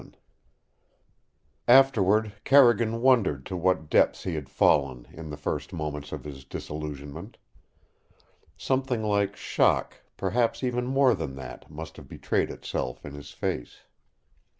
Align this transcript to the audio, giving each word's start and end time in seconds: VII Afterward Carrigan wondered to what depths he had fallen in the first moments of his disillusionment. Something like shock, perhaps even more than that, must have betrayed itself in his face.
VII 0.01 0.15
Afterward 1.67 2.33
Carrigan 2.43 3.01
wondered 3.03 3.45
to 3.45 3.55
what 3.55 3.87
depths 3.87 4.23
he 4.23 4.33
had 4.33 4.49
fallen 4.49 5.05
in 5.11 5.29
the 5.29 5.37
first 5.37 5.73
moments 5.73 6.11
of 6.11 6.23
his 6.23 6.43
disillusionment. 6.43 7.37
Something 8.57 9.03
like 9.03 9.35
shock, 9.35 10.01
perhaps 10.17 10.63
even 10.63 10.87
more 10.87 11.13
than 11.13 11.35
that, 11.35 11.69
must 11.69 11.97
have 11.97 12.07
betrayed 12.07 12.49
itself 12.49 13.05
in 13.05 13.13
his 13.13 13.29
face. 13.29 13.81